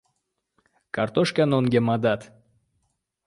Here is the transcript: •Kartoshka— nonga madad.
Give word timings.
•Kartoshka— 0.97 1.47
nonga 1.51 1.81
madad. 1.89 2.21